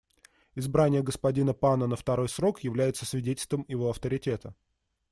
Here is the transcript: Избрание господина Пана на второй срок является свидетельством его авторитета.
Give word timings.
Избрание 0.55 1.03
господина 1.03 1.53
Пана 1.53 1.85
на 1.85 1.95
второй 1.95 2.27
срок 2.27 2.61
является 2.63 3.05
свидетельством 3.05 3.65
его 3.67 3.87
авторитета. 3.91 4.55